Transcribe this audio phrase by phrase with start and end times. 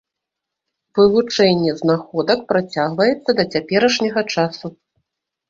[0.99, 4.75] Вывучэнне знаходак працягваецца да цяперашняга часу.